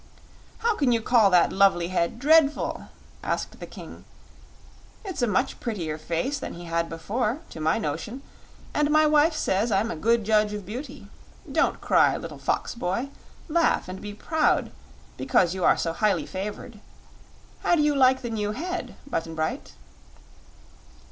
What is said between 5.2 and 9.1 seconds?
a much prettier face than he had before, to my notion, and my